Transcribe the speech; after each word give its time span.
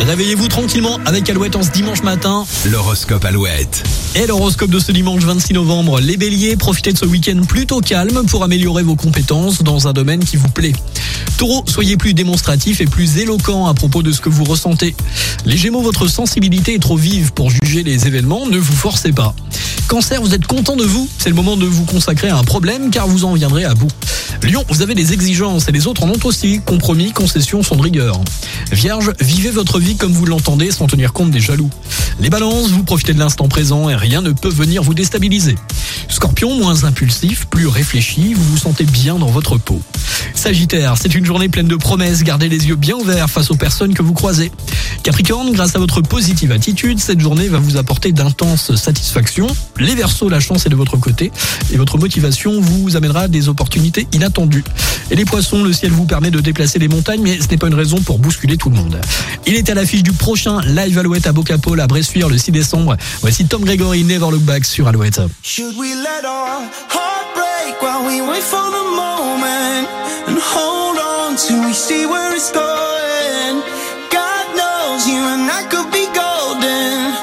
Réveillez-vous 0.00 0.48
tranquillement 0.48 0.98
avec 1.04 1.28
Alouette 1.28 1.56
en 1.56 1.62
ce 1.62 1.70
dimanche 1.70 2.02
matin. 2.02 2.44
L'horoscope 2.66 3.24
Alouette. 3.24 3.82
Et 4.14 4.26
l'horoscope 4.26 4.70
de 4.70 4.78
ce 4.78 4.92
dimanche 4.92 5.24
26 5.24 5.54
novembre. 5.54 6.00
Les 6.00 6.16
béliers, 6.16 6.56
profitez 6.56 6.92
de 6.92 6.98
ce 6.98 7.04
week-end 7.04 7.40
plutôt 7.46 7.80
calme 7.80 8.24
pour 8.26 8.44
améliorer 8.44 8.82
vos 8.82 8.96
compétences 8.96 9.62
dans 9.62 9.88
un 9.88 9.92
domaine 9.92 10.24
qui 10.24 10.36
vous 10.36 10.48
plaît. 10.48 10.72
Taureau, 11.36 11.62
soyez 11.66 11.96
plus 11.96 12.14
démonstratif 12.14 12.80
et 12.80 12.86
plus 12.86 13.18
éloquent 13.18 13.66
à 13.66 13.74
propos 13.74 14.02
de 14.02 14.12
ce 14.12 14.20
que 14.20 14.28
vous 14.28 14.44
ressentez. 14.44 14.94
Les 15.44 15.56
gémeaux, 15.56 15.82
votre 15.82 16.08
sensibilité 16.08 16.74
est 16.74 16.82
trop 16.82 16.96
vive 16.96 17.32
pour 17.32 17.50
juger 17.50 17.82
les 17.82 18.06
événements, 18.06 18.46
ne 18.46 18.58
vous 18.58 18.74
forcez 18.74 19.12
pas. 19.12 19.34
Cancer, 19.88 20.20
vous 20.20 20.34
êtes 20.34 20.46
content 20.46 20.76
de 20.76 20.84
vous 20.84 21.08
C'est 21.18 21.30
le 21.30 21.34
moment 21.34 21.56
de 21.56 21.64
vous 21.64 21.84
consacrer 21.84 22.28
à 22.28 22.36
un 22.36 22.44
problème 22.44 22.90
car 22.90 23.08
vous 23.08 23.24
en 23.24 23.34
viendrez 23.34 23.64
à 23.64 23.74
bout. 23.74 23.88
Lion, 24.46 24.64
vous 24.68 24.82
avez 24.82 24.94
des 24.94 25.12
exigences 25.12 25.68
et 25.68 25.72
les 25.72 25.86
autres 25.86 26.04
en 26.04 26.10
ont 26.10 26.24
aussi. 26.24 26.60
Compromis, 26.64 27.12
concessions 27.12 27.62
sont 27.62 27.76
de 27.76 27.82
rigueur. 27.82 28.20
Vierge, 28.70 29.12
vivez 29.20 29.50
votre 29.50 29.78
vie 29.78 29.96
comme 29.96 30.12
vous 30.12 30.26
l'entendez 30.26 30.70
sans 30.70 30.86
tenir 30.86 31.12
compte 31.12 31.30
des 31.30 31.40
jaloux. 31.40 31.70
Les 32.20 32.30
balances, 32.30 32.70
vous 32.70 32.84
profitez 32.84 33.14
de 33.14 33.18
l'instant 33.18 33.48
présent 33.48 33.90
et 33.90 33.96
rien 33.96 34.22
ne 34.22 34.30
peut 34.30 34.48
venir 34.48 34.82
vous 34.82 34.94
déstabiliser. 34.94 35.56
Scorpion, 36.08 36.56
moins 36.56 36.84
impulsif, 36.84 37.46
plus 37.46 37.66
réfléchi, 37.66 38.34
vous 38.34 38.44
vous 38.44 38.56
sentez 38.58 38.84
bien 38.84 39.16
dans 39.16 39.26
votre 39.26 39.58
peau. 39.58 39.80
Sagittaire, 40.38 40.94
c'est 40.96 41.16
une 41.16 41.24
journée 41.24 41.48
pleine 41.48 41.66
de 41.66 41.74
promesses, 41.74 42.22
gardez 42.22 42.48
les 42.48 42.68
yeux 42.68 42.76
bien 42.76 42.94
ouverts 42.94 43.28
face 43.28 43.50
aux 43.50 43.56
personnes 43.56 43.92
que 43.92 44.02
vous 44.02 44.12
croisez. 44.12 44.52
Capricorne, 45.02 45.50
grâce 45.52 45.74
à 45.74 45.80
votre 45.80 46.00
positive 46.00 46.52
attitude, 46.52 47.00
cette 47.00 47.18
journée 47.18 47.48
va 47.48 47.58
vous 47.58 47.76
apporter 47.76 48.12
d'intenses 48.12 48.76
satisfactions. 48.76 49.48
Les 49.80 49.96
Verseaux, 49.96 50.28
la 50.28 50.38
chance 50.38 50.64
est 50.64 50.68
de 50.68 50.76
votre 50.76 50.96
côté 50.96 51.32
et 51.72 51.76
votre 51.76 51.98
motivation 51.98 52.60
vous 52.60 52.94
amènera 52.94 53.26
des 53.26 53.48
opportunités 53.48 54.06
inattendues. 54.12 54.62
Et 55.10 55.16
les 55.16 55.24
Poissons, 55.24 55.64
le 55.64 55.72
ciel 55.72 55.90
vous 55.90 56.04
permet 56.04 56.30
de 56.30 56.38
déplacer 56.38 56.78
les 56.78 56.88
montagnes, 56.88 57.22
mais 57.22 57.40
ce 57.40 57.48
n'est 57.48 57.58
pas 57.58 57.66
une 57.66 57.74
raison 57.74 58.00
pour 58.00 58.20
bousculer 58.20 58.56
tout 58.56 58.70
le 58.70 58.76
monde. 58.76 59.00
Il 59.44 59.56
est 59.56 59.68
à 59.68 59.74
l'affiche 59.74 60.04
du 60.04 60.12
prochain 60.12 60.60
Live 60.60 60.98
Alouette 60.98 61.26
à 61.26 61.32
Bocapole 61.32 61.80
à 61.80 61.88
Bressuire 61.88 62.28
le 62.28 62.38
6 62.38 62.52
décembre. 62.52 62.96
Voici 63.22 63.44
Tom 63.46 63.64
Gregory, 63.64 64.04
Never 64.04 64.30
Look 64.30 64.42
Back 64.42 64.64
sur 64.64 64.86
Alouette. 64.86 65.20
Should 65.42 65.76
we 65.76 65.94
let 65.96 66.24
our 66.24 66.62
heart 66.88 67.26
break 67.34 67.82
while 67.82 68.06
we 68.06 68.22
wait 68.22 68.42
for 68.42 68.70
the 68.70 68.87
hold 70.54 70.98
on 70.98 71.36
till 71.36 71.60
we 71.64 71.72
see 71.72 72.06
where 72.06 72.34
it's 72.34 72.50
going. 72.50 73.07